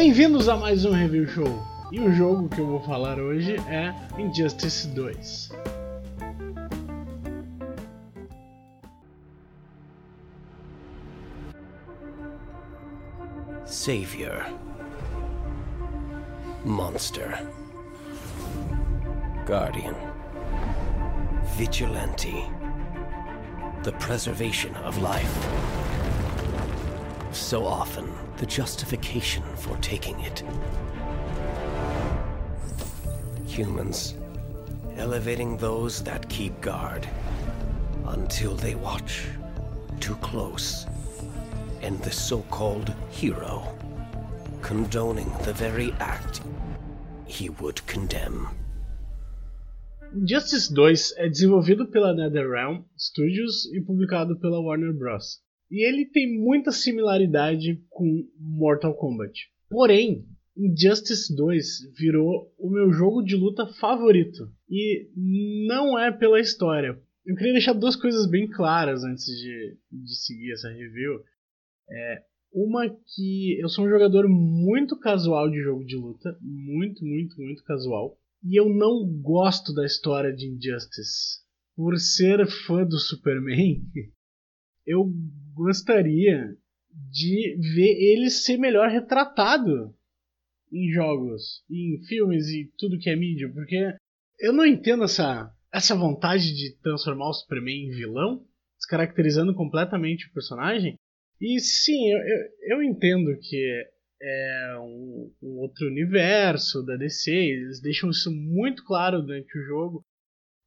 Bem-vindos 0.00 0.48
a 0.48 0.56
mais 0.56 0.84
um 0.84 0.92
Review 0.92 1.26
Show. 1.26 1.60
E 1.90 1.98
o 1.98 2.12
jogo 2.12 2.48
que 2.48 2.60
eu 2.60 2.66
vou 2.68 2.80
falar 2.80 3.18
hoje 3.18 3.56
é 3.68 3.92
Injustice 4.16 4.86
2. 4.86 5.50
Savior. 13.64 14.46
Monster. 16.64 17.44
Guardian. 19.48 19.96
Vigilante. 21.56 22.48
The 23.82 23.90
preservation 23.98 24.70
of 24.86 24.96
life. 25.00 25.28
So 27.32 27.64
often, 27.64 28.27
the 28.38 28.46
justification 28.46 29.42
for 29.56 29.76
taking 29.78 30.18
it. 30.20 30.42
Humans, 33.46 34.14
elevating 34.96 35.56
those 35.56 36.02
that 36.04 36.28
keep 36.28 36.60
guard 36.60 37.08
until 38.06 38.54
they 38.54 38.74
watch 38.74 39.26
too 40.00 40.14
close. 40.16 40.86
And 41.82 41.98
the 42.02 42.12
so 42.12 42.42
called 42.50 42.94
hero, 43.10 43.76
condoning 44.62 45.30
the 45.44 45.52
very 45.52 45.92
act 46.00 46.40
he 47.26 47.50
would 47.50 47.86
condemn. 47.86 48.48
Injustice 50.14 50.68
2 50.68 51.18
é 51.18 51.28
desenvolvido 51.28 51.90
pela 51.90 52.14
NetherRealm 52.14 52.84
Studios 52.96 53.66
e 53.74 53.80
publicado 53.82 54.38
pela 54.40 54.58
Warner 54.58 54.92
Bros. 54.94 55.42
E 55.70 55.86
ele 55.86 56.06
tem 56.06 56.38
muita 56.38 56.72
similaridade 56.72 57.82
com 57.90 58.26
Mortal 58.38 58.94
Kombat. 58.94 59.50
Porém, 59.68 60.24
Injustice 60.56 61.34
2 61.36 61.92
virou 61.96 62.52
o 62.58 62.70
meu 62.70 62.90
jogo 62.90 63.22
de 63.22 63.36
luta 63.36 63.66
favorito. 63.66 64.50
E 64.68 65.08
não 65.66 65.98
é 65.98 66.10
pela 66.10 66.40
história. 66.40 66.98
Eu 67.24 67.36
queria 67.36 67.52
deixar 67.52 67.74
duas 67.74 67.94
coisas 67.94 68.28
bem 68.28 68.48
claras 68.48 69.04
antes 69.04 69.24
de, 69.24 69.76
de 69.92 70.16
seguir 70.16 70.52
essa 70.52 70.68
review. 70.68 71.22
É, 71.90 72.22
uma 72.52 72.88
que 72.88 73.60
eu 73.60 73.68
sou 73.68 73.84
um 73.84 73.90
jogador 73.90 74.28
muito 74.28 74.98
casual 74.98 75.50
de 75.50 75.62
jogo 75.62 75.84
de 75.84 75.94
luta. 75.94 76.36
Muito, 76.40 77.04
muito, 77.04 77.40
muito 77.40 77.62
casual. 77.62 78.18
E 78.42 78.58
eu 78.58 78.68
não 78.68 79.06
gosto 79.20 79.72
da 79.74 79.84
história 79.84 80.32
de 80.32 80.48
Injustice. 80.48 81.40
Por 81.76 81.96
ser 81.98 82.46
fã 82.66 82.84
do 82.84 82.98
Superman, 82.98 83.82
eu 84.88 85.12
gostaria 85.54 86.56
de 87.10 87.56
ver 87.74 88.12
ele 88.12 88.30
ser 88.30 88.56
melhor 88.56 88.88
retratado 88.88 89.94
em 90.72 90.90
jogos, 90.90 91.62
em 91.70 92.02
filmes 92.06 92.48
e 92.48 92.72
tudo 92.78 92.98
que 92.98 93.10
é 93.10 93.16
mídia, 93.16 93.50
porque 93.52 93.94
eu 94.40 94.52
não 94.52 94.66
entendo 94.66 95.04
essa, 95.04 95.52
essa 95.72 95.94
vontade 95.94 96.54
de 96.54 96.76
transformar 96.82 97.28
o 97.28 97.32
Superman 97.32 97.86
em 97.86 97.90
vilão, 97.90 98.44
descaracterizando 98.76 99.54
completamente 99.54 100.26
o 100.26 100.32
personagem. 100.32 100.94
E 101.40 101.60
sim, 101.60 102.10
eu, 102.10 102.18
eu, 102.18 102.76
eu 102.76 102.82
entendo 102.82 103.38
que 103.40 103.84
é 104.20 104.78
um, 104.80 105.32
um, 105.42 105.58
outro 105.58 105.86
universo 105.86 106.82
da 106.82 106.96
DC, 106.96 107.30
eles 107.30 107.80
deixam 107.80 108.10
isso 108.10 108.30
muito 108.32 108.84
claro 108.84 109.22
durante 109.22 109.56
o 109.58 109.62
jogo. 109.62 110.02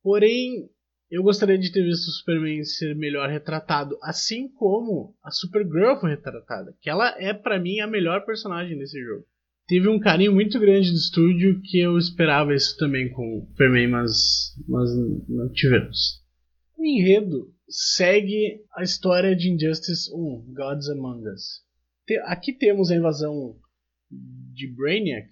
Porém, 0.01 0.69
eu 1.11 1.21
gostaria 1.21 1.57
de 1.57 1.71
ter 1.71 1.83
visto 1.83 2.07
o 2.07 2.11
Superman 2.11 2.63
ser 2.63 2.95
melhor 2.95 3.29
retratado, 3.29 3.97
assim 4.01 4.47
como 4.47 5.13
a 5.21 5.29
Supergirl 5.29 5.99
foi 5.99 6.11
retratada, 6.11 6.73
que 6.79 6.89
ela 6.89 7.13
é 7.21 7.33
para 7.33 7.59
mim 7.59 7.81
a 7.81 7.87
melhor 7.87 8.25
personagem 8.25 8.77
desse 8.77 8.97
jogo. 9.03 9.25
Teve 9.67 9.89
um 9.89 9.99
carinho 9.99 10.33
muito 10.33 10.57
grande 10.57 10.89
do 10.89 10.97
estúdio 10.97 11.61
que 11.61 11.79
eu 11.79 11.97
esperava 11.97 12.55
isso 12.55 12.77
também 12.77 13.11
com 13.11 13.39
o 13.39 13.47
Superman, 13.47 13.89
mas, 13.89 14.55
mas 14.67 14.89
não 15.27 15.51
tivemos. 15.51 16.21
O 16.77 16.85
enredo 16.85 17.53
segue 17.67 18.63
a 18.75 18.81
história 18.81 19.35
de 19.35 19.49
Injustice 19.49 20.09
1, 20.13 20.53
Gods 20.53 20.89
Among 20.89 21.27
Us. 21.27 21.61
Aqui 22.25 22.53
temos 22.53 22.89
a 22.89 22.95
invasão 22.95 23.55
de 24.09 24.67
Brainiac 24.75 25.29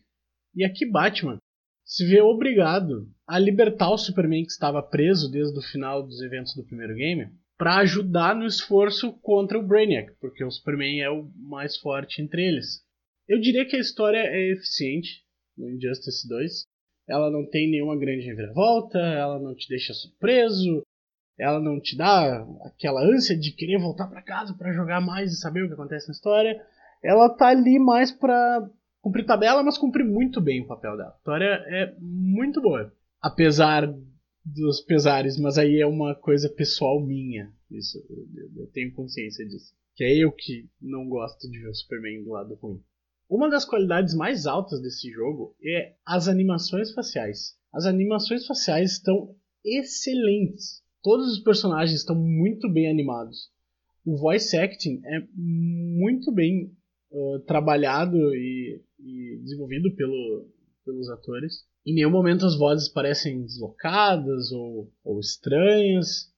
e 0.55 0.63
aqui 0.63 0.85
Batman 0.85 1.37
se 1.85 2.05
vê 2.05 2.21
obrigado 2.21 3.09
a 3.29 3.37
libertar 3.37 3.91
o 3.91 3.97
Superman 3.97 4.43
que 4.43 4.51
estava 4.51 4.81
preso 4.81 5.31
desde 5.31 5.57
o 5.59 5.61
final 5.61 6.01
dos 6.01 6.19
eventos 6.19 6.55
do 6.55 6.63
primeiro 6.63 6.95
game 6.95 7.29
para 7.55 7.77
ajudar 7.77 8.35
no 8.35 8.45
esforço 8.45 9.13
contra 9.21 9.59
o 9.59 9.61
Brainiac, 9.61 10.13
porque 10.19 10.43
o 10.43 10.49
Superman 10.49 10.99
é 10.99 11.11
o 11.11 11.29
mais 11.35 11.77
forte 11.77 12.23
entre 12.23 12.41
eles. 12.43 12.81
Eu 13.27 13.39
diria 13.39 13.67
que 13.67 13.75
a 13.75 13.79
história 13.79 14.17
é 14.17 14.53
eficiente 14.53 15.23
no 15.55 15.69
Injustice 15.69 16.27
2. 16.27 16.63
Ela 17.07 17.29
não 17.29 17.47
tem 17.47 17.69
nenhuma 17.69 17.95
grande 17.95 18.25
reviravolta, 18.25 18.97
ela 18.97 19.37
não 19.37 19.53
te 19.53 19.69
deixa 19.69 19.93
surpreso, 19.93 20.81
ela 21.37 21.59
não 21.59 21.79
te 21.79 21.95
dá 21.95 22.43
aquela 22.65 23.03
ânsia 23.03 23.37
de 23.37 23.51
querer 23.51 23.77
voltar 23.77 24.07
para 24.07 24.23
casa 24.23 24.55
para 24.57 24.73
jogar 24.73 25.01
mais 25.01 25.31
e 25.31 25.39
saber 25.39 25.63
o 25.63 25.67
que 25.67 25.73
acontece 25.73 26.07
na 26.07 26.13
história. 26.13 26.59
Ela 27.03 27.29
tá 27.29 27.49
ali 27.49 27.77
mais 27.77 28.11
para 28.11 28.67
cumprir 29.03 29.25
tabela, 29.27 29.61
mas 29.61 29.77
cumpre 29.77 30.03
muito 30.03 30.41
bem 30.41 30.61
o 30.61 30.67
papel 30.67 30.97
dela. 30.97 31.11
A 31.11 31.17
história 31.17 31.63
é 31.67 31.93
muito 31.99 32.59
boa. 32.59 32.91
Apesar 33.21 33.87
dos 34.45 34.81
pesares, 34.81 35.37
mas 35.37 35.57
aí 35.57 35.79
é 35.79 35.85
uma 35.85 36.15
coisa 36.15 36.49
pessoal 36.49 37.05
minha. 37.05 37.53
Isso, 37.69 37.97
eu, 38.09 38.63
eu 38.63 38.67
tenho 38.67 38.93
consciência 38.93 39.45
disso. 39.45 39.73
Que 39.95 40.03
é 40.03 40.17
eu 40.17 40.31
que 40.31 40.69
não 40.81 41.07
gosto 41.07 41.49
de 41.49 41.59
ver 41.59 41.69
o 41.69 41.75
Superman 41.75 42.23
do 42.23 42.31
lado 42.31 42.55
ruim. 42.55 42.81
Uma 43.29 43.49
das 43.49 43.65
qualidades 43.65 44.15
mais 44.15 44.45
altas 44.45 44.81
desse 44.81 45.11
jogo 45.11 45.55
é 45.63 45.95
as 46.05 46.27
animações 46.27 46.91
faciais. 46.93 47.55
As 47.71 47.85
animações 47.85 48.47
faciais 48.47 48.93
estão 48.93 49.35
excelentes. 49.63 50.81
Todos 51.03 51.31
os 51.33 51.39
personagens 51.39 51.99
estão 51.99 52.15
muito 52.15 52.71
bem 52.71 52.89
animados. 52.89 53.51
O 54.05 54.17
voice 54.17 54.57
acting 54.57 55.01
é 55.05 55.27
muito 55.35 56.31
bem 56.31 56.73
uh, 57.11 57.39
trabalhado 57.41 58.17
e 58.33 58.81
e 58.99 59.39
desenvolvido 59.41 59.93
pelo, 59.95 60.47
pelos 60.85 61.09
atores. 61.09 61.63
Em 61.85 61.93
nenhum 61.93 62.11
momento 62.11 62.45
as 62.45 62.57
vozes 62.57 62.89
parecem 62.89 63.41
deslocadas 63.41 64.51
ou, 64.51 64.91
ou 65.03 65.19
estranhas. 65.19 66.31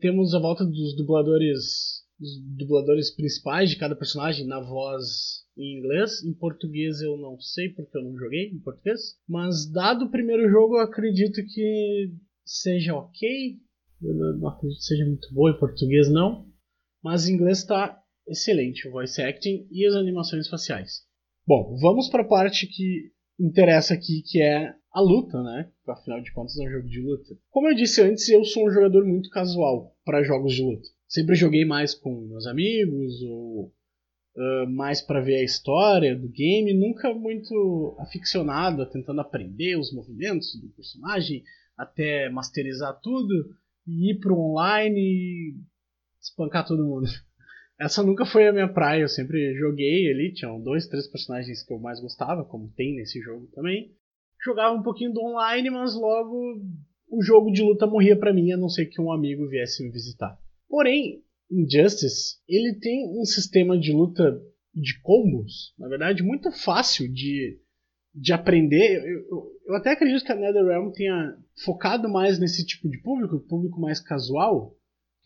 Temos 0.00 0.34
a 0.34 0.38
volta 0.38 0.64
dos 0.64 0.96
dubladores, 0.96 2.04
dos 2.18 2.40
dubladores 2.56 3.14
principais 3.14 3.70
de 3.70 3.76
cada 3.76 3.96
personagem 3.96 4.46
na 4.46 4.60
voz 4.60 5.44
em 5.56 5.78
inglês. 5.78 6.24
Em 6.24 6.32
português 6.32 7.00
eu 7.00 7.16
não 7.16 7.38
sei 7.40 7.68
porque 7.70 7.96
eu 7.96 8.02
não 8.02 8.16
joguei 8.16 8.50
em 8.50 8.60
português. 8.60 9.00
Mas 9.28 9.70
dado 9.70 10.06
o 10.06 10.10
primeiro 10.10 10.48
jogo 10.50 10.76
eu 10.76 10.80
acredito 10.80 11.42
que 11.46 12.12
seja 12.44 12.94
ok. 12.94 13.58
Eu 14.02 14.14
não 14.38 14.48
acredito 14.48 14.78
que 14.78 14.84
seja 14.84 15.04
muito 15.04 15.32
boa 15.34 15.50
em 15.50 15.58
português 15.58 16.10
não. 16.10 16.46
Mas 17.02 17.28
em 17.28 17.34
inglês 17.34 17.58
está 17.58 18.00
excelente 18.26 18.88
o 18.88 18.92
voice 18.92 19.20
acting 19.22 19.68
e 19.70 19.86
as 19.86 19.94
animações 19.94 20.48
faciais. 20.48 21.04
Bom, 21.46 21.76
vamos 21.80 22.08
para 22.08 22.22
a 22.22 22.28
parte 22.28 22.66
que 22.66 23.12
interessa 23.38 23.94
aqui, 23.94 24.22
que 24.22 24.40
é 24.40 24.74
a 24.92 25.00
luta, 25.00 25.42
né? 25.42 25.70
Afinal 25.86 26.20
de 26.20 26.32
contas, 26.32 26.58
é 26.58 26.62
um 26.64 26.70
jogo 26.70 26.88
de 26.88 27.00
luta. 27.00 27.36
Como 27.50 27.68
eu 27.68 27.74
disse 27.74 28.00
antes, 28.00 28.28
eu 28.28 28.44
sou 28.44 28.66
um 28.66 28.70
jogador 28.70 29.04
muito 29.04 29.28
casual 29.30 29.94
para 30.04 30.22
jogos 30.22 30.54
de 30.54 30.62
luta. 30.62 30.88
Sempre 31.06 31.34
joguei 31.34 31.64
mais 31.64 31.94
com 31.94 32.28
meus 32.28 32.46
amigos 32.46 33.22
ou 33.22 33.72
uh, 34.36 34.66
mais 34.68 35.00
para 35.00 35.20
ver 35.20 35.36
a 35.36 35.44
história 35.44 36.16
do 36.16 36.28
game, 36.28 36.72
nunca 36.74 37.14
muito 37.14 37.96
aficionado, 37.98 38.88
tentando 38.90 39.20
aprender 39.20 39.78
os 39.78 39.92
movimentos 39.92 40.54
do 40.60 40.68
personagem, 40.70 41.44
até 41.76 42.28
masterizar 42.30 42.98
tudo 43.00 43.54
e 43.86 44.12
ir 44.12 44.18
pro 44.18 44.38
online 44.38 44.98
e 44.98 45.54
espancar 46.20 46.66
todo 46.66 46.86
mundo. 46.86 47.06
Essa 47.78 48.02
nunca 48.02 48.24
foi 48.24 48.48
a 48.48 48.52
minha 48.52 48.72
praia, 48.72 49.02
eu 49.02 49.08
sempre 49.08 49.54
joguei 49.54 50.10
ali, 50.10 50.32
tinham 50.32 50.60
dois, 50.60 50.86
três 50.86 51.06
personagens 51.06 51.62
que 51.62 51.72
eu 51.72 51.78
mais 51.78 52.00
gostava, 52.00 52.44
como 52.44 52.72
tem 52.74 52.96
nesse 52.96 53.20
jogo 53.20 53.46
também. 53.54 53.92
Jogava 54.42 54.74
um 54.74 54.82
pouquinho 54.82 55.12
do 55.12 55.20
online, 55.20 55.68
mas 55.70 55.94
logo 55.94 56.62
o 57.10 57.22
jogo 57.22 57.50
de 57.50 57.62
luta 57.62 57.86
morria 57.86 58.18
para 58.18 58.32
mim, 58.32 58.52
a 58.52 58.56
não 58.56 58.68
ser 58.68 58.86
que 58.86 59.00
um 59.00 59.12
amigo 59.12 59.46
viesse 59.48 59.82
me 59.84 59.90
visitar. 59.90 60.38
Porém, 60.68 61.22
Injustice, 61.50 62.38
ele 62.48 62.74
tem 62.80 63.08
um 63.08 63.24
sistema 63.24 63.78
de 63.78 63.92
luta 63.92 64.40
de 64.74 65.00
combos, 65.00 65.74
na 65.78 65.88
verdade, 65.88 66.22
muito 66.22 66.50
fácil 66.50 67.10
de, 67.12 67.58
de 68.14 68.32
aprender. 68.32 69.02
Eu, 69.02 69.18
eu, 69.20 69.52
eu 69.68 69.74
até 69.74 69.92
acredito 69.92 70.24
que 70.24 70.32
a 70.32 70.36
NetherRealm 70.36 70.90
tenha 70.92 71.36
focado 71.64 72.08
mais 72.08 72.38
nesse 72.38 72.64
tipo 72.66 72.88
de 72.88 73.00
público, 73.00 73.40
público 73.40 73.80
mais 73.80 74.00
casual, 74.00 74.75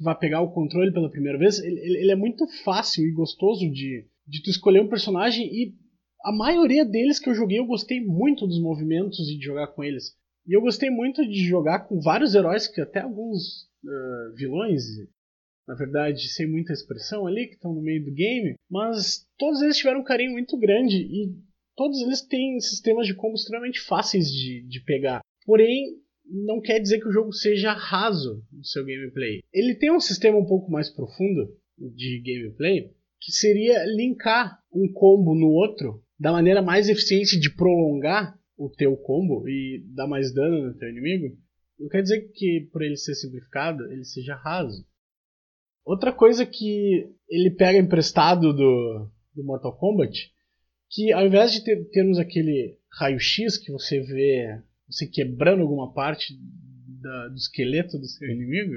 vai 0.00 0.16
pegar 0.16 0.40
o 0.40 0.50
controle 0.50 0.92
pela 0.92 1.10
primeira 1.10 1.38
vez, 1.38 1.58
ele, 1.58 1.78
ele 1.78 2.10
é 2.10 2.16
muito 2.16 2.46
fácil 2.64 3.06
e 3.06 3.12
gostoso 3.12 3.70
de, 3.70 4.06
de 4.26 4.42
tu 4.42 4.50
escolher 4.50 4.80
um 4.80 4.88
personagem 4.88 5.46
e 5.46 5.74
a 6.22 6.32
maioria 6.32 6.84
deles 6.84 7.18
que 7.18 7.28
eu 7.28 7.34
joguei 7.34 7.58
eu 7.58 7.66
gostei 7.66 8.00
muito 8.00 8.46
dos 8.46 8.60
movimentos 8.60 9.28
e 9.28 9.36
de 9.36 9.44
jogar 9.44 9.68
com 9.68 9.84
eles. 9.84 10.16
E 10.46 10.56
eu 10.56 10.60
gostei 10.60 10.90
muito 10.90 11.26
de 11.26 11.46
jogar 11.46 11.80
com 11.80 12.00
vários 12.00 12.34
heróis, 12.34 12.66
que 12.66 12.80
até 12.80 13.00
alguns 13.00 13.64
uh, 13.84 14.34
vilões, 14.34 14.82
na 15.68 15.74
verdade, 15.74 16.28
sem 16.28 16.50
muita 16.50 16.72
expressão 16.72 17.26
ali, 17.26 17.46
que 17.46 17.54
estão 17.54 17.74
no 17.74 17.82
meio 17.82 18.04
do 18.04 18.12
game, 18.12 18.54
mas 18.70 19.26
todos 19.38 19.60
eles 19.62 19.76
tiveram 19.76 20.00
um 20.00 20.04
carinho 20.04 20.32
muito 20.32 20.58
grande 20.58 20.96
e 20.96 21.34
todos 21.76 22.00
eles 22.00 22.22
têm 22.22 22.58
sistemas 22.60 23.06
de 23.06 23.14
combo 23.14 23.34
extremamente 23.34 23.80
fáceis 23.80 24.30
de, 24.32 24.62
de 24.66 24.80
pegar. 24.80 25.20
Porém, 25.44 26.00
não 26.30 26.60
quer 26.60 26.78
dizer 26.78 27.00
que 27.00 27.08
o 27.08 27.12
jogo 27.12 27.32
seja 27.32 27.72
raso 27.72 28.44
no 28.52 28.64
seu 28.64 28.84
gameplay. 28.84 29.40
Ele 29.52 29.74
tem 29.74 29.90
um 29.90 30.00
sistema 30.00 30.38
um 30.38 30.46
pouco 30.46 30.70
mais 30.70 30.88
profundo 30.88 31.56
de 31.76 32.22
gameplay, 32.24 32.90
que 33.20 33.32
seria 33.32 33.84
linkar 33.84 34.60
um 34.72 34.90
combo 34.92 35.34
no 35.34 35.48
outro 35.48 36.02
da 36.18 36.32
maneira 36.32 36.62
mais 36.62 36.88
eficiente 36.88 37.38
de 37.38 37.54
prolongar 37.54 38.38
o 38.56 38.68
teu 38.68 38.96
combo 38.96 39.48
e 39.48 39.82
dar 39.94 40.06
mais 40.06 40.32
dano 40.32 40.66
no 40.66 40.74
teu 40.74 40.88
inimigo. 40.88 41.36
Não 41.78 41.88
quer 41.88 42.02
dizer 42.02 42.30
que 42.34 42.68
por 42.70 42.82
ele 42.82 42.96
ser 42.96 43.14
simplificado, 43.14 43.90
ele 43.90 44.04
seja 44.04 44.34
raso. 44.34 44.84
Outra 45.84 46.12
coisa 46.12 46.44
que 46.44 47.10
ele 47.28 47.50
pega 47.50 47.78
emprestado 47.78 48.52
do, 48.52 49.10
do 49.34 49.42
Mortal 49.42 49.76
Kombat, 49.76 50.30
que 50.90 51.10
ao 51.12 51.26
invés 51.26 51.52
de 51.52 51.64
ter, 51.64 51.88
termos 51.90 52.18
aquele 52.18 52.76
raio-x 52.92 53.56
que 53.56 53.72
você 53.72 54.00
vê 54.00 54.60
você 54.90 55.06
quebrando 55.06 55.62
alguma 55.62 55.92
parte 55.92 56.34
da, 57.00 57.28
do 57.28 57.36
esqueleto 57.36 57.98
do 57.98 58.06
seu 58.06 58.28
inimigo, 58.28 58.74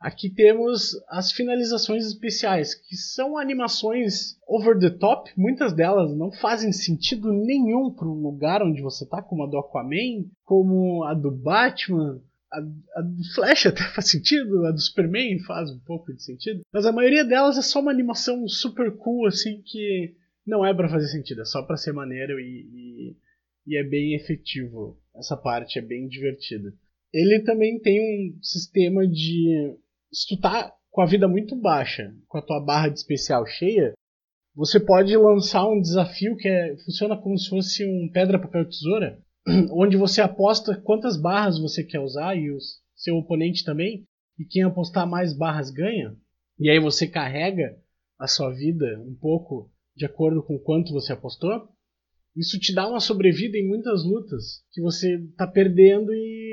aqui 0.00 0.28
temos 0.28 0.90
as 1.08 1.30
finalizações 1.32 2.06
especiais, 2.06 2.74
que 2.74 2.96
são 2.96 3.38
animações 3.38 4.36
over 4.46 4.78
the 4.78 4.90
top, 4.90 5.30
muitas 5.36 5.72
delas 5.72 6.16
não 6.16 6.32
fazem 6.32 6.72
sentido 6.72 7.32
nenhum 7.32 7.94
para 7.94 8.08
o 8.08 8.20
lugar 8.20 8.62
onde 8.62 8.82
você 8.82 9.04
está, 9.04 9.22
como 9.22 9.44
a 9.44 9.46
do 9.46 9.58
Aquaman, 9.58 10.24
como 10.44 11.04
a 11.04 11.14
do 11.14 11.30
Batman, 11.30 12.20
a, 12.52 12.58
a, 12.98 13.02
do 13.02 13.34
Flash 13.34 13.66
até 13.66 13.82
faz 13.82 14.10
sentido, 14.10 14.66
a 14.66 14.72
do 14.72 14.80
Superman 14.80 15.38
faz 15.40 15.70
um 15.70 15.78
pouco 15.80 16.12
de 16.12 16.22
sentido, 16.22 16.62
mas 16.72 16.84
a 16.84 16.92
maioria 16.92 17.24
delas 17.24 17.56
é 17.56 17.62
só 17.62 17.80
uma 17.80 17.92
animação 17.92 18.46
super 18.46 18.90
cool, 18.96 19.26
assim, 19.26 19.62
que 19.64 20.14
não 20.46 20.66
é 20.66 20.74
para 20.74 20.88
fazer 20.88 21.06
sentido, 21.06 21.42
é 21.42 21.44
só 21.44 21.62
para 21.62 21.76
ser 21.76 21.92
maneiro 21.92 22.38
e, 22.38 22.44
e, 22.44 22.91
e, 23.66 23.76
é 23.76 23.84
bem 23.84 24.14
efetivo. 24.14 24.98
Essa 25.14 25.36
parte 25.36 25.78
é 25.78 25.82
bem 25.82 26.08
divertida. 26.08 26.72
Ele 27.12 27.42
também 27.44 27.78
tem 27.78 28.00
um 28.00 28.42
sistema 28.42 29.06
de. 29.06 29.76
Se 30.12 30.28
tu 30.28 30.40
tá 30.40 30.74
com 30.90 31.02
a 31.02 31.06
vida 31.06 31.28
muito 31.28 31.54
baixa, 31.56 32.14
com 32.28 32.38
a 32.38 32.42
tua 32.42 32.60
barra 32.60 32.88
de 32.88 32.98
especial 32.98 33.46
cheia, 33.46 33.92
você 34.54 34.78
pode 34.78 35.16
lançar 35.16 35.66
um 35.66 35.80
desafio 35.80 36.36
que 36.36 36.48
é, 36.48 36.76
funciona 36.84 37.16
como 37.16 37.38
se 37.38 37.48
fosse 37.48 37.86
um 37.86 38.10
pedra, 38.12 38.38
papel, 38.38 38.68
tesoura, 38.68 39.18
onde 39.72 39.96
você 39.96 40.20
aposta 40.20 40.80
quantas 40.80 41.16
barras 41.16 41.58
você 41.58 41.82
quer 41.82 42.00
usar 42.00 42.36
e 42.36 42.50
o 42.50 42.58
seu 42.94 43.16
oponente 43.16 43.64
também, 43.64 44.04
e 44.38 44.44
quem 44.44 44.62
apostar 44.62 45.08
mais 45.08 45.32
barras 45.32 45.70
ganha. 45.70 46.14
E 46.58 46.68
aí 46.68 46.78
você 46.78 47.06
carrega 47.08 47.78
a 48.18 48.28
sua 48.28 48.50
vida 48.50 49.00
um 49.00 49.14
pouco 49.14 49.70
de 49.96 50.04
acordo 50.04 50.42
com 50.42 50.58
quanto 50.58 50.92
você 50.92 51.12
apostou. 51.12 51.68
Isso 52.36 52.58
te 52.58 52.74
dá 52.74 52.88
uma 52.88 53.00
sobrevida 53.00 53.58
em 53.58 53.68
muitas 53.68 54.04
lutas 54.04 54.62
que 54.72 54.80
você 54.80 55.18
tá 55.36 55.46
perdendo 55.46 56.12
e 56.14 56.52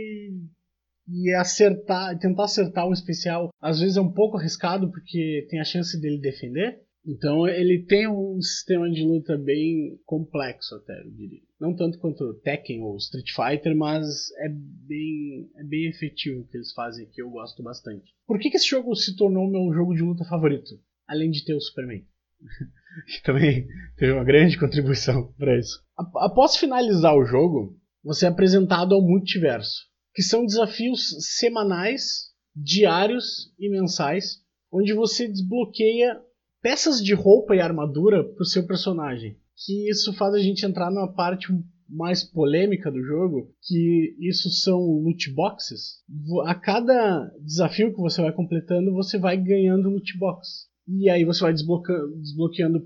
e 1.11 1.33
acertar, 1.33 2.17
tentar 2.19 2.43
acertar 2.43 2.87
um 2.87 2.93
especial, 2.93 3.49
às 3.59 3.79
vezes 3.79 3.97
é 3.97 4.01
um 4.01 4.11
pouco 4.11 4.37
arriscado 4.37 4.91
porque 4.91 5.47
tem 5.49 5.59
a 5.59 5.63
chance 5.63 5.99
dele 5.99 6.19
defender. 6.19 6.81
Então 7.05 7.47
ele 7.47 7.85
tem 7.85 8.07
um 8.07 8.39
sistema 8.41 8.89
de 8.91 9.01
luta 9.03 9.37
bem 9.37 9.99
complexo 10.05 10.75
até, 10.75 10.99
eu 11.01 11.09
diria. 11.11 11.41
Não 11.59 11.75
tanto 11.75 11.97
quanto 11.97 12.35
Tekken 12.43 12.83
ou 12.83 12.97
Street 12.97 13.29
Fighter, 13.31 13.75
mas 13.75 14.29
é 14.39 14.49
bem, 14.49 15.49
é 15.55 15.63
bem 15.63 15.87
efetivo 15.87 16.41
o 16.41 16.47
que 16.47 16.57
eles 16.57 16.73
fazem 16.73 17.05
aqui, 17.05 17.21
eu 17.21 17.29
gosto 17.29 17.63
bastante. 17.63 18.13
Por 18.27 18.37
que, 18.37 18.49
que 18.49 18.57
esse 18.57 18.67
jogo 18.67 18.93
se 18.95 19.15
tornou 19.15 19.49
meu 19.49 19.73
jogo 19.73 19.95
de 19.95 20.01
luta 20.01 20.25
favorito? 20.25 20.79
Além 21.07 21.31
de 21.31 21.43
ter 21.43 21.55
o 21.55 21.61
Superman. 21.61 22.05
que 23.05 23.23
também 23.23 23.67
teve 23.97 24.13
uma 24.13 24.23
grande 24.23 24.57
contribuição 24.57 25.31
para 25.37 25.57
isso. 25.57 25.83
Após 25.97 26.55
finalizar 26.55 27.15
o 27.15 27.25
jogo, 27.25 27.77
você 28.03 28.25
é 28.25 28.29
apresentado 28.29 28.95
ao 28.95 29.01
multiverso, 29.01 29.85
que 30.13 30.21
são 30.21 30.45
desafios 30.45 31.09
semanais, 31.37 32.29
diários 32.55 33.53
e 33.59 33.69
mensais, 33.69 34.41
onde 34.71 34.93
você 34.93 35.27
desbloqueia 35.27 36.19
peças 36.61 37.03
de 37.03 37.13
roupa 37.13 37.55
e 37.55 37.61
armadura 37.61 38.23
para 38.23 38.41
o 38.41 38.45
seu 38.45 38.65
personagem. 38.65 39.37
Que 39.55 39.89
isso 39.89 40.13
faz 40.13 40.33
a 40.33 40.39
gente 40.39 40.65
entrar 40.65 40.89
numa 40.89 41.13
parte 41.13 41.47
mais 41.89 42.23
polêmica 42.23 42.91
do 42.91 43.03
jogo, 43.03 43.51
que 43.61 44.15
isso 44.19 44.49
são 44.51 44.79
loot 44.79 45.33
boxes. 45.33 46.03
A 46.45 46.53
cada 46.53 47.29
desafio 47.41 47.93
que 47.93 47.99
você 47.99 48.21
vai 48.21 48.31
completando, 48.31 48.93
você 48.93 49.17
vai 49.17 49.35
ganhando 49.35 49.89
loot 49.89 50.17
box. 50.17 50.68
E 50.91 51.07
aí 51.07 51.23
você 51.23 51.41
vai 51.41 51.53
desbloqueando, 51.53 52.15
desbloqueando 52.19 52.83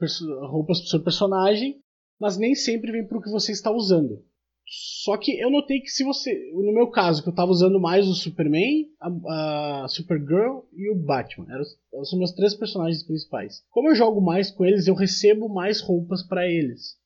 roupas 0.48 0.80
pro 0.80 0.90
seu 0.90 1.02
personagem, 1.02 1.80
mas 2.20 2.38
nem 2.38 2.54
sempre 2.54 2.92
vem 2.92 3.08
pro 3.08 3.22
que 3.22 3.32
você 3.32 3.54
está 3.54 3.72
usando. 3.72 4.22
Só 4.66 5.18
que 5.18 5.40
eu 5.40 5.50
notei 5.50 5.80
que 5.80 5.90
se 5.90 6.04
você. 6.04 6.52
No 6.54 6.74
meu 6.74 6.90
caso, 6.90 7.22
que 7.22 7.30
eu 7.30 7.34
estava 7.34 7.52
usando 7.52 7.80
mais 7.80 8.08
o 8.08 8.14
Superman, 8.14 8.88
a, 9.00 9.84
a, 9.84 9.88
Supergirl 9.88 10.62
e 10.74 10.90
o 10.90 10.96
Batman. 10.96 11.48
Eram, 11.50 11.64
são 12.06 12.18
meus 12.18 12.32
três 12.32 12.54
personagens 12.54 13.04
principais. 13.04 13.64
Como 13.70 13.90
eu 13.90 13.96
jogo 13.96 14.20
mais 14.20 14.52
com 14.52 14.66
eles, 14.66 14.88
eu 14.88 14.96
recebo 14.96 15.48
mais 15.48 15.80
roupas 15.82 16.24
para 16.24 16.48
eles. 16.48 16.98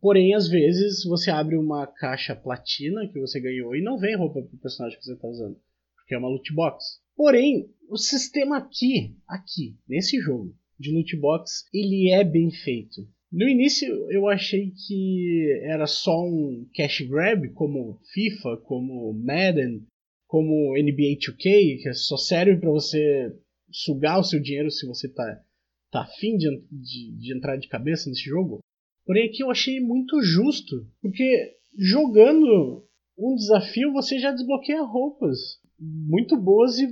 Porém, 0.00 0.34
às 0.34 0.48
vezes, 0.48 1.04
você 1.04 1.30
abre 1.30 1.56
uma 1.56 1.86
caixa 1.86 2.34
platina 2.34 3.06
que 3.12 3.20
você 3.20 3.38
ganhou 3.38 3.74
e 3.74 3.82
não 3.82 3.98
vem 3.98 4.16
roupa 4.16 4.40
pro 4.40 4.58
personagem 4.58 4.98
que 4.98 5.04
você 5.04 5.12
está 5.12 5.28
usando. 5.28 5.56
Porque 5.96 6.14
é 6.14 6.18
uma 6.18 6.28
loot 6.28 6.54
box. 6.54 6.99
Porém, 7.16 7.68
o 7.88 7.96
sistema 7.96 8.58
aqui, 8.58 9.16
aqui, 9.26 9.76
nesse 9.88 10.18
jogo 10.20 10.54
de 10.78 10.92
loot 10.92 11.16
box, 11.16 11.64
ele 11.74 12.10
é 12.10 12.24
bem 12.24 12.50
feito. 12.50 13.06
No 13.30 13.48
início 13.48 13.88
eu 14.10 14.28
achei 14.28 14.72
que 14.72 15.60
era 15.62 15.86
só 15.86 16.24
um 16.24 16.66
cash 16.74 17.02
grab, 17.02 17.48
como 17.50 18.00
FIFA, 18.12 18.56
como 18.64 19.12
Madden, 19.12 19.86
como 20.26 20.74
NBA 20.76 21.18
2K, 21.18 21.82
que 21.82 21.94
só 21.94 22.16
serve 22.16 22.56
para 22.56 22.70
você 22.70 23.32
sugar 23.70 24.18
o 24.18 24.24
seu 24.24 24.40
dinheiro 24.40 24.70
se 24.70 24.86
você 24.86 25.08
tá, 25.08 25.42
tá 25.90 26.02
afim 26.02 26.36
de, 26.36 26.48
de, 26.70 27.16
de 27.18 27.36
entrar 27.36 27.56
de 27.56 27.68
cabeça 27.68 28.08
nesse 28.08 28.22
jogo. 28.22 28.60
Porém 29.04 29.28
aqui 29.28 29.42
eu 29.42 29.50
achei 29.50 29.80
muito 29.80 30.20
justo, 30.22 30.86
porque 31.00 31.56
jogando 31.76 32.84
um 33.18 33.34
desafio 33.34 33.92
você 33.92 34.18
já 34.18 34.32
desbloqueia 34.32 34.82
roupas 34.82 35.60
muito 35.80 36.36
boas 36.36 36.78
e 36.78 36.86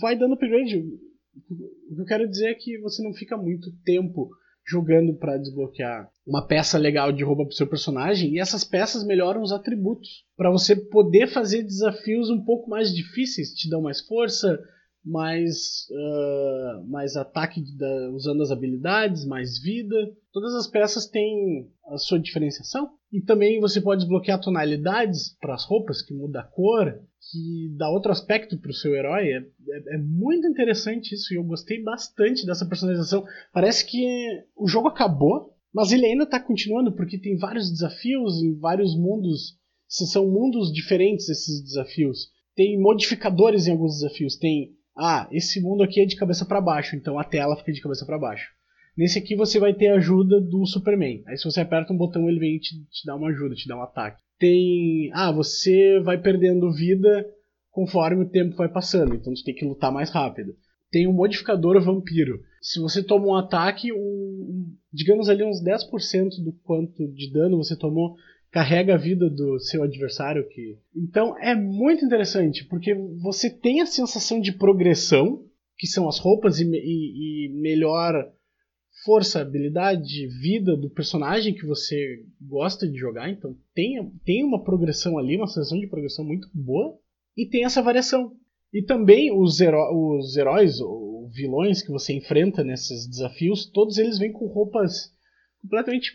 vai 0.00 0.16
dando 0.16 0.34
upgrade. 0.34 0.78
O 0.78 1.94
que 1.94 2.00
eu 2.00 2.04
quero 2.04 2.28
dizer 2.28 2.50
é 2.50 2.54
que 2.54 2.78
você 2.80 3.02
não 3.02 3.12
fica 3.12 3.36
muito 3.36 3.70
tempo 3.84 4.30
jogando 4.66 5.14
para 5.14 5.38
desbloquear 5.38 6.10
uma 6.26 6.46
peça 6.46 6.76
legal 6.76 7.10
de 7.10 7.24
roupa 7.24 7.44
pro 7.44 7.54
seu 7.54 7.66
personagem 7.66 8.34
e 8.34 8.38
essas 8.38 8.64
peças 8.64 9.02
melhoram 9.04 9.40
os 9.40 9.50
atributos 9.50 10.24
para 10.36 10.50
você 10.50 10.76
poder 10.76 11.28
fazer 11.28 11.62
desafios 11.62 12.28
um 12.28 12.44
pouco 12.44 12.68
mais 12.68 12.94
difíceis, 12.94 13.54
te 13.54 13.68
dão 13.70 13.80
mais 13.80 14.00
força, 14.02 14.58
mais, 15.04 15.86
uh, 15.90 16.86
mais 16.86 17.16
ataque 17.16 17.62
da, 17.76 18.10
usando 18.10 18.42
as 18.42 18.50
habilidades, 18.50 19.24
mais 19.24 19.58
vida. 19.58 19.96
Todas 20.32 20.54
as 20.54 20.66
peças 20.66 21.06
têm 21.06 21.70
a 21.86 21.96
sua 21.96 22.18
diferenciação. 22.18 22.90
E 23.10 23.22
também 23.22 23.58
você 23.58 23.80
pode 23.80 24.02
desbloquear 24.02 24.40
tonalidades 24.40 25.34
para 25.40 25.54
as 25.54 25.64
roupas, 25.64 26.02
que 26.02 26.12
muda 26.12 26.40
a 26.40 26.44
cor, 26.44 27.00
que 27.30 27.74
dá 27.76 27.88
outro 27.90 28.10
aspecto 28.10 28.58
para 28.58 28.70
o 28.70 28.74
seu 28.74 28.94
herói. 28.94 29.28
É, 29.28 29.36
é, 29.36 29.94
é, 29.94 29.98
muito 29.98 30.46
interessante 30.46 31.14
isso 31.14 31.32
e 31.32 31.36
eu 31.36 31.44
gostei 31.44 31.82
bastante 31.82 32.46
dessa 32.46 32.66
personalização. 32.66 33.24
Parece 33.52 33.86
que 33.86 34.26
o 34.56 34.66
jogo 34.66 34.88
acabou, 34.88 35.54
mas 35.72 35.92
ele 35.92 36.06
ainda 36.06 36.24
está 36.24 36.40
continuando 36.40 36.92
porque 36.92 37.18
tem 37.18 37.36
vários 37.36 37.70
desafios 37.70 38.42
em 38.42 38.58
vários 38.58 38.96
mundos. 38.96 39.56
São 39.86 40.28
mundos 40.28 40.72
diferentes 40.72 41.28
esses 41.28 41.62
desafios. 41.62 42.30
Tem 42.54 42.80
modificadores 42.80 43.66
em 43.66 43.72
alguns 43.72 44.00
desafios. 44.00 44.36
Tem 44.36 44.72
ah, 44.96 45.28
esse 45.30 45.60
mundo 45.60 45.84
aqui 45.84 46.00
é 46.00 46.04
de 46.04 46.16
cabeça 46.16 46.44
para 46.44 46.60
baixo, 46.60 46.96
então 46.96 47.18
a 47.18 47.24
tela 47.24 47.56
fica 47.56 47.72
de 47.72 47.80
cabeça 47.80 48.04
para 48.04 48.18
baixo. 48.18 48.48
Nesse 48.98 49.20
aqui 49.20 49.36
você 49.36 49.60
vai 49.60 49.72
ter 49.72 49.90
ajuda 49.90 50.40
do 50.40 50.66
Superman. 50.66 51.22
Aí 51.28 51.38
se 51.38 51.44
você 51.44 51.60
aperta 51.60 51.92
um 51.92 51.96
botão 51.96 52.28
ele 52.28 52.40
vem 52.40 52.56
e 52.56 52.58
te, 52.58 52.74
te 52.90 53.06
dá 53.06 53.14
uma 53.14 53.28
ajuda, 53.28 53.54
te 53.54 53.68
dá 53.68 53.78
um 53.78 53.82
ataque. 53.82 54.20
Tem, 54.36 55.08
ah, 55.14 55.30
você 55.30 56.00
vai 56.00 56.20
perdendo 56.20 56.72
vida 56.72 57.24
conforme 57.70 58.24
o 58.24 58.28
tempo 58.28 58.56
vai 58.56 58.68
passando, 58.68 59.14
então 59.14 59.34
você 59.34 59.44
tem 59.44 59.54
que 59.54 59.64
lutar 59.64 59.92
mais 59.92 60.10
rápido. 60.10 60.52
Tem 60.90 61.06
um 61.06 61.12
modificador 61.12 61.80
vampiro. 61.80 62.40
Se 62.60 62.80
você 62.80 63.00
toma 63.00 63.26
um 63.28 63.36
ataque, 63.36 63.92
um, 63.92 64.74
digamos 64.92 65.28
ali 65.28 65.44
uns 65.44 65.62
10% 65.62 66.42
do 66.42 66.52
quanto 66.64 67.06
de 67.12 67.30
dano 67.32 67.56
você 67.56 67.78
tomou 67.78 68.16
carrega 68.50 68.94
a 68.94 68.98
vida 68.98 69.28
do 69.28 69.60
seu 69.60 69.82
adversário 69.82 70.48
que 70.48 70.78
então 70.96 71.38
é 71.38 71.54
muito 71.54 72.02
interessante 72.02 72.64
porque 72.64 72.94
você 72.94 73.50
tem 73.50 73.82
a 73.82 73.86
sensação 73.86 74.40
de 74.40 74.52
progressão 74.52 75.44
que 75.76 75.86
são 75.86 76.08
as 76.08 76.18
roupas 76.18 76.58
e, 76.58 76.64
e, 76.64 77.46
e 77.46 77.60
melhor 77.60 78.14
força, 79.08 79.40
habilidade, 79.40 80.26
vida 80.26 80.76
do 80.76 80.90
personagem 80.90 81.54
que 81.54 81.64
você 81.64 82.26
gosta 82.38 82.86
de 82.86 82.98
jogar. 82.98 83.30
Então 83.30 83.56
tem, 83.74 84.12
tem 84.22 84.44
uma 84.44 84.62
progressão 84.62 85.16
ali, 85.16 85.34
uma 85.34 85.46
sensação 85.46 85.80
de 85.80 85.86
progressão 85.86 86.26
muito 86.26 86.46
boa. 86.52 86.94
E 87.34 87.46
tem 87.46 87.64
essa 87.64 87.80
variação. 87.80 88.36
E 88.70 88.82
também 88.82 89.32
os, 89.32 89.60
os 89.62 90.36
heróis 90.36 90.78
ou 90.78 91.30
vilões 91.30 91.80
que 91.80 91.90
você 91.90 92.12
enfrenta 92.12 92.62
nesses 92.62 93.08
desafios, 93.08 93.64
todos 93.64 93.96
eles 93.96 94.18
vêm 94.18 94.30
com 94.30 94.44
roupas 94.44 95.10
completamente 95.62 96.12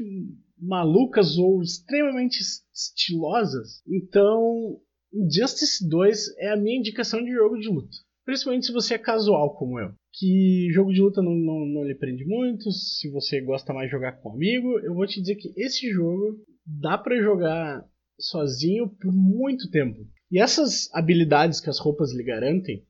malucas 0.55 1.35
ou 1.39 1.63
extremamente 1.63 2.41
estilosas. 2.71 3.81
Então, 3.87 4.79
Injustice 5.11 5.89
2 5.89 6.37
é 6.37 6.51
a 6.51 6.57
minha 6.57 6.77
indicação 6.77 7.23
de 7.23 7.31
jogo 7.31 7.57
de 7.57 7.69
luta. 7.69 7.97
Principalmente 8.25 8.65
se 8.65 8.71
você 8.71 8.93
é 8.93 8.99
casual 8.99 9.55
como 9.55 9.79
eu. 9.79 9.93
Que 10.13 10.69
jogo 10.71 10.93
de 10.93 11.01
luta 11.01 11.21
não, 11.21 11.33
não, 11.35 11.65
não 11.65 11.83
lhe 11.83 11.95
prende 11.95 12.25
muito. 12.25 12.71
Se 12.71 13.09
você 13.11 13.41
gosta 13.41 13.73
mais 13.73 13.87
de 13.87 13.91
jogar 13.91 14.13
com 14.13 14.29
um 14.29 14.33
amigo, 14.33 14.79
eu 14.79 14.93
vou 14.93 15.05
te 15.05 15.19
dizer 15.19 15.35
que 15.35 15.51
esse 15.57 15.91
jogo 15.91 16.37
dá 16.65 16.97
para 16.97 17.21
jogar 17.21 17.83
sozinho 18.19 18.87
por 18.87 19.11
muito 19.11 19.69
tempo. 19.69 19.99
E 20.31 20.39
essas 20.39 20.89
habilidades 20.93 21.59
que 21.59 21.69
as 21.69 21.79
roupas 21.79 22.13
lhe 22.13 22.23
garantem, 22.23 22.85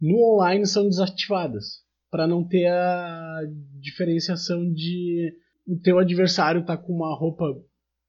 no 0.00 0.34
online 0.34 0.66
são 0.66 0.88
desativadas. 0.88 1.82
para 2.10 2.26
não 2.26 2.46
ter 2.46 2.66
a 2.66 3.40
diferenciação 3.80 4.70
de 4.70 5.32
o 5.66 5.78
teu 5.78 5.98
adversário 5.98 6.60
estar 6.60 6.76
tá 6.76 6.82
com 6.82 6.92
uma 6.92 7.16
roupa 7.16 7.44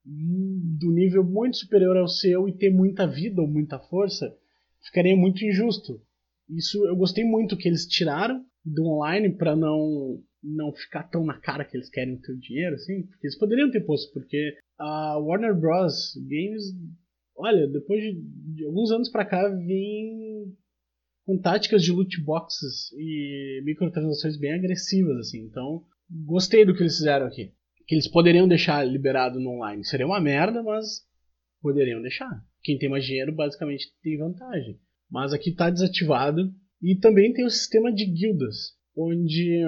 do 0.05 0.91
nível 0.91 1.23
muito 1.23 1.55
superior 1.55 1.95
ao 1.95 2.07
seu 2.07 2.49
e 2.49 2.57
ter 2.57 2.69
muita 2.69 3.07
vida 3.07 3.41
ou 3.41 3.47
muita 3.47 3.79
força, 3.79 4.35
ficaria 4.81 5.15
muito 5.15 5.45
injusto. 5.45 6.01
Isso 6.55 6.85
eu 6.85 6.95
gostei 6.95 7.23
muito 7.23 7.57
que 7.57 7.67
eles 7.67 7.85
tiraram 7.87 8.45
do 8.63 8.85
online 8.85 9.35
para 9.35 9.55
não 9.55 10.21
não 10.43 10.73
ficar 10.73 11.03
tão 11.03 11.25
na 11.25 11.39
cara 11.39 11.63
que 11.63 11.77
eles 11.77 11.89
querem 11.89 12.15
o 12.15 12.21
teu 12.21 12.35
dinheiro, 12.35 12.75
assim, 12.75 13.03
porque 13.03 13.27
eles 13.27 13.37
poderiam 13.37 13.71
ter 13.71 13.79
posto, 13.85 14.11
porque 14.11 14.57
a 14.77 15.17
Warner 15.17 15.57
Bros. 15.57 16.15
Games, 16.17 16.63
olha, 17.37 17.65
depois 17.67 18.01
de, 18.01 18.21
de 18.55 18.65
alguns 18.65 18.91
anos 18.91 19.09
para 19.09 19.23
cá, 19.23 19.47
vem 19.47 20.53
com 21.25 21.39
táticas 21.39 21.81
de 21.81 21.93
loot 21.93 22.21
boxes 22.21 22.91
e 22.97 23.61
microtransações 23.63 24.37
bem 24.37 24.51
agressivas, 24.53 25.17
assim, 25.17 25.45
então 25.45 25.85
gostei 26.25 26.65
do 26.65 26.75
que 26.75 26.83
eles 26.83 26.97
fizeram 26.97 27.27
aqui. 27.27 27.53
Que 27.87 27.95
eles 27.95 28.07
poderiam 28.09 28.47
deixar 28.47 28.83
liberado 28.83 29.39
no 29.39 29.51
online. 29.51 29.85
Seria 29.85 30.05
uma 30.05 30.19
merda, 30.19 30.61
mas 30.61 31.05
poderiam 31.61 32.01
deixar. 32.01 32.45
Quem 32.61 32.77
tem 32.77 32.89
mais 32.89 33.05
dinheiro 33.05 33.33
basicamente 33.33 33.93
tem 34.01 34.17
vantagem 34.17 34.77
mas 35.13 35.31
aqui 35.31 35.51
está 35.51 35.69
desativado. 35.69 36.51
E 36.81 36.95
também 36.95 37.31
tem 37.31 37.45
o 37.45 37.49
sistema 37.49 37.93
de 37.93 38.03
guildas, 38.03 38.73
onde 38.97 39.61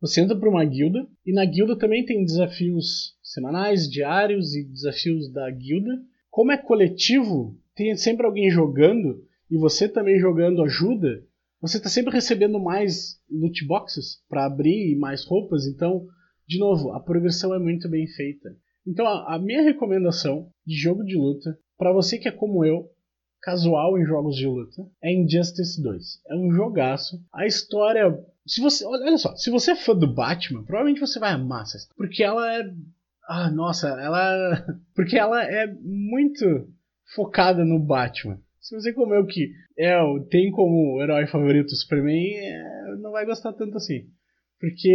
você 0.00 0.20
entra 0.20 0.36
para 0.36 0.50
uma 0.50 0.64
guilda 0.64 1.06
e 1.24 1.32
na 1.32 1.44
guilda 1.44 1.78
também 1.78 2.04
tem 2.04 2.24
desafios 2.24 3.16
semanais, 3.22 3.88
diários 3.88 4.56
e 4.56 4.64
desafios 4.64 5.32
da 5.32 5.48
guilda. 5.50 5.90
Como 6.28 6.50
é 6.50 6.58
coletivo, 6.58 7.56
tem 7.76 7.96
sempre 7.96 8.26
alguém 8.26 8.50
jogando 8.50 9.24
e 9.48 9.56
você 9.56 9.88
também 9.88 10.18
jogando 10.18 10.62
ajuda. 10.64 11.24
Você 11.60 11.76
está 11.76 11.88
sempre 11.88 12.12
recebendo 12.12 12.58
mais 12.58 13.20
loot 13.30 13.64
boxes 13.66 14.20
para 14.28 14.46
abrir 14.46 14.92
e 14.92 14.98
mais 14.98 15.24
roupas. 15.24 15.64
Então, 15.66 16.06
de 16.46 16.58
novo, 16.58 16.92
a 16.92 17.00
progressão 17.00 17.54
é 17.54 17.58
muito 17.58 17.88
bem 17.88 18.06
feita. 18.08 18.50
Então, 18.86 19.06
a 19.06 19.38
minha 19.38 19.62
recomendação 19.62 20.50
de 20.66 20.74
jogo 20.76 21.04
de 21.04 21.16
luta 21.16 21.56
para 21.76 21.92
você 21.92 22.18
que 22.18 22.28
é 22.28 22.32
como 22.32 22.64
eu 22.64 22.90
casual 23.40 23.98
em 23.98 24.04
jogos 24.04 24.36
de 24.36 24.46
luta 24.46 24.86
é 25.02 25.12
Injustice 25.12 25.82
2. 25.82 26.22
É 26.28 26.34
um 26.34 26.50
jogaço. 26.52 27.20
A 27.32 27.46
história. 27.46 28.18
Se 28.46 28.60
você. 28.60 28.84
Olha 28.84 29.18
só, 29.18 29.34
se 29.36 29.50
você 29.50 29.72
é 29.72 29.76
fã 29.76 29.94
do 29.94 30.12
Batman, 30.12 30.64
provavelmente 30.64 31.00
você 31.00 31.18
vai 31.18 31.32
amar 31.32 31.62
essa. 31.62 31.78
Porque 31.96 32.22
ela 32.22 32.54
é. 32.54 32.62
Ah, 33.28 33.50
nossa, 33.50 33.88
ela. 33.88 34.64
Porque 34.94 35.18
ela 35.18 35.42
é 35.44 35.66
muito 35.80 36.68
focada 37.14 37.64
no 37.64 37.78
Batman. 37.78 38.40
Se 38.60 38.74
você 38.74 38.92
comeu 38.92 39.24
que 39.24 39.50
é, 39.78 39.96
tem 40.30 40.50
como 40.50 41.00
herói 41.00 41.26
favorito 41.26 41.70
o 41.70 41.76
Superman, 41.76 42.36
é, 42.36 42.96
não 42.96 43.12
vai 43.12 43.24
gostar 43.24 43.52
tanto 43.52 43.76
assim 43.76 44.06
porque 44.60 44.90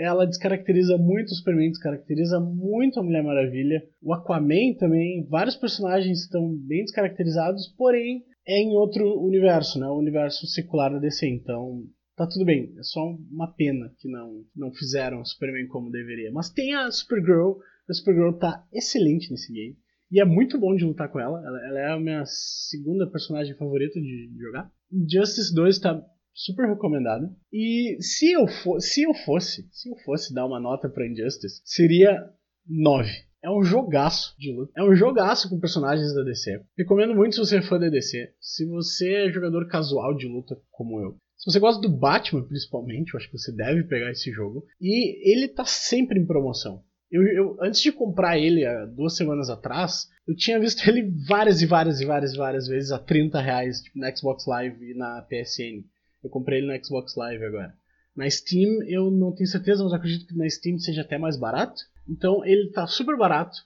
ela 0.00 0.26
descaracteriza 0.26 0.96
muito 0.96 1.28
o 1.28 1.34
Superman, 1.34 1.70
descaracteriza 1.70 2.38
muito 2.38 3.00
a 3.00 3.02
Mulher 3.02 3.22
Maravilha. 3.22 3.82
O 4.00 4.14
Aquaman 4.14 4.74
também, 4.78 5.26
vários 5.28 5.56
personagens 5.56 6.20
estão 6.20 6.54
bem 6.66 6.82
descaracterizados, 6.82 7.66
porém 7.76 8.24
é 8.46 8.60
em 8.60 8.76
outro 8.76 9.20
universo, 9.20 9.78
né? 9.78 9.86
O 9.88 9.98
universo 9.98 10.46
secular 10.46 10.92
da 10.92 10.98
DC, 10.98 11.28
então 11.28 11.82
tá 12.16 12.26
tudo 12.26 12.44
bem. 12.44 12.72
É 12.78 12.82
só 12.82 13.00
uma 13.30 13.52
pena 13.52 13.92
que 13.98 14.08
não, 14.08 14.44
não 14.54 14.72
fizeram 14.72 15.20
o 15.20 15.26
Superman 15.26 15.66
como 15.66 15.90
deveria. 15.90 16.30
Mas 16.32 16.50
tem 16.50 16.74
a 16.74 16.90
Supergirl, 16.90 17.58
a 17.88 17.92
Supergirl 17.92 18.32
tá 18.32 18.64
excelente 18.72 19.30
nesse 19.30 19.52
game. 19.52 19.76
E 20.10 20.20
é 20.20 20.24
muito 20.24 20.58
bom 20.58 20.74
de 20.74 20.84
lutar 20.84 21.10
com 21.10 21.20
ela. 21.20 21.38
Ela, 21.44 21.66
ela 21.68 21.78
é 21.80 21.92
a 21.92 22.00
minha 22.00 22.24
segunda 22.24 23.10
personagem 23.10 23.54
favorita 23.56 24.00
de, 24.00 24.30
de 24.32 24.38
jogar. 24.38 24.70
Justice 24.90 25.54
2 25.54 25.78
tá 25.78 26.02
super 26.38 26.68
recomendado. 26.68 27.28
E 27.52 27.98
se 28.00 28.30
eu, 28.30 28.46
for, 28.46 28.80
se 28.80 29.02
eu 29.02 29.12
fosse, 29.12 29.68
se 29.72 29.90
eu 29.90 29.96
fosse 30.04 30.32
dar 30.32 30.46
uma 30.46 30.60
nota 30.60 30.88
para 30.88 31.06
Injustice, 31.06 31.60
seria 31.64 32.30
9. 32.66 33.10
É 33.42 33.50
um 33.50 33.62
jogaço 33.62 34.34
de 34.38 34.52
luta. 34.52 34.72
É 34.76 34.82
um 34.82 34.94
jogaço 34.94 35.48
com 35.48 35.60
personagens 35.60 36.14
da 36.14 36.22
DC. 36.22 36.60
Recomendo 36.76 37.14
muito 37.14 37.34
se 37.34 37.40
você 37.40 37.58
é 37.58 37.62
fã 37.62 37.78
da 37.78 37.88
DC. 37.88 38.32
Se 38.40 38.64
você 38.66 39.26
é 39.26 39.32
jogador 39.32 39.66
casual 39.68 40.16
de 40.16 40.26
luta 40.26 40.56
como 40.70 41.00
eu. 41.00 41.16
Se 41.36 41.50
você 41.50 41.60
gosta 41.60 41.80
do 41.80 41.88
Batman, 41.88 42.42
principalmente, 42.46 43.14
eu 43.14 43.18
acho 43.18 43.30
que 43.30 43.38
você 43.38 43.52
deve 43.52 43.84
pegar 43.84 44.10
esse 44.10 44.30
jogo. 44.32 44.64
E 44.80 45.32
ele 45.32 45.48
tá 45.48 45.64
sempre 45.64 46.18
em 46.18 46.26
promoção. 46.26 46.82
Eu, 47.10 47.26
eu, 47.26 47.56
antes 47.62 47.80
de 47.80 47.90
comprar 47.90 48.38
ele 48.38 48.66
há 48.66 48.84
duas 48.84 49.16
semanas 49.16 49.48
atrás, 49.48 50.08
eu 50.26 50.36
tinha 50.36 50.60
visto 50.60 50.86
ele 50.88 51.10
várias 51.26 51.62
e 51.62 51.66
várias 51.66 52.00
e 52.00 52.04
várias 52.04 52.34
e 52.34 52.36
várias 52.36 52.66
vezes 52.66 52.90
a 52.90 52.98
30 52.98 53.40
reais 53.40 53.80
tipo, 53.80 53.98
na 53.98 54.14
Xbox 54.14 54.46
Live 54.46 54.84
e 54.84 54.94
na 54.94 55.22
PSN. 55.22 55.84
Eu 56.28 56.30
comprei 56.30 56.58
ele 56.58 56.66
no 56.66 56.84
Xbox 56.84 57.16
Live 57.16 57.42
agora. 57.42 57.74
Na 58.14 58.28
Steam 58.28 58.82
eu 58.86 59.10
não 59.10 59.34
tenho 59.34 59.48
certeza, 59.48 59.82
mas 59.82 59.92
acredito 59.92 60.26
que 60.26 60.36
na 60.36 60.48
Steam 60.48 60.78
seja 60.78 61.02
até 61.02 61.16
mais 61.16 61.38
barato. 61.38 61.80
Então 62.08 62.44
ele 62.44 62.70
tá 62.70 62.86
super 62.86 63.16
barato, 63.16 63.56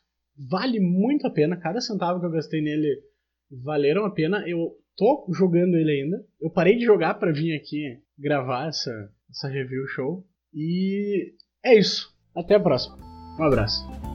vale 0.49 0.78
muito 0.78 1.26
a 1.26 1.31
pena. 1.31 1.57
Cada 1.57 1.81
centavo 1.81 2.21
que 2.21 2.26
eu 2.26 2.31
gastei 2.31 2.62
nele 2.62 3.02
valeram 3.50 4.04
a 4.04 4.11
pena. 4.11 4.47
Eu 4.49 4.76
tô 4.97 5.26
jogando 5.33 5.76
ele 5.76 5.90
ainda. 5.90 6.25
Eu 6.40 6.50
parei 6.50 6.76
de 6.76 6.85
jogar 6.85 7.14
para 7.14 7.33
vir 7.33 7.57
aqui 7.57 7.99
gravar 8.19 8.69
essa, 8.69 9.11
essa 9.28 9.49
review 9.49 9.87
show. 9.88 10.25
E 10.54 11.35
é 11.64 11.76
isso. 11.78 12.12
Até 12.35 12.54
a 12.54 12.61
próxima. 12.61 12.97
Um 13.38 13.45
abraço. 13.45 14.12